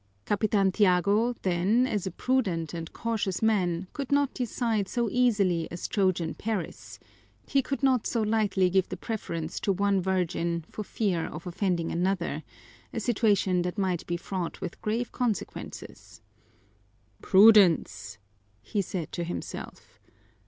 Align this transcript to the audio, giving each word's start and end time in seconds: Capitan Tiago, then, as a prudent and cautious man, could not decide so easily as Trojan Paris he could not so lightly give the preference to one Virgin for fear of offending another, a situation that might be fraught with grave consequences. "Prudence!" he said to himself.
Capitan 0.25 0.71
Tiago, 0.71 1.33
then, 1.43 1.85
as 1.85 2.07
a 2.07 2.11
prudent 2.11 2.73
and 2.73 2.91
cautious 2.91 3.43
man, 3.43 3.85
could 3.93 4.11
not 4.11 4.33
decide 4.33 4.87
so 4.87 5.07
easily 5.11 5.67
as 5.69 5.87
Trojan 5.87 6.33
Paris 6.33 6.97
he 7.45 7.61
could 7.61 7.83
not 7.83 8.07
so 8.07 8.23
lightly 8.23 8.67
give 8.71 8.89
the 8.89 8.97
preference 8.97 9.59
to 9.59 9.71
one 9.71 10.01
Virgin 10.01 10.65
for 10.67 10.83
fear 10.83 11.27
of 11.27 11.45
offending 11.45 11.91
another, 11.91 12.41
a 12.91 12.99
situation 12.99 13.61
that 13.61 13.77
might 13.77 14.03
be 14.07 14.17
fraught 14.17 14.59
with 14.59 14.81
grave 14.81 15.11
consequences. 15.11 16.21
"Prudence!" 17.21 18.17
he 18.63 18.81
said 18.81 19.11
to 19.11 19.23
himself. 19.23 19.99